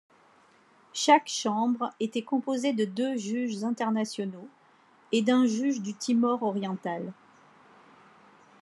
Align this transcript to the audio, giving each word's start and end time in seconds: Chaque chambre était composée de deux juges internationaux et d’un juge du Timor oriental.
Chaque 0.93 1.27
chambre 1.27 1.91
était 1.99 2.23
composée 2.23 2.73
de 2.73 2.85
deux 2.85 3.17
juges 3.17 3.63
internationaux 3.63 4.47
et 5.11 5.21
d’un 5.21 5.45
juge 5.45 5.79
du 5.79 5.93
Timor 5.93 6.41
oriental. 6.41 7.13